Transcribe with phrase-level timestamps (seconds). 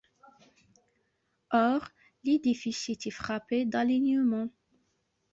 [1.51, 1.87] Or,
[2.23, 4.49] l'édifice était frappé d'alignement.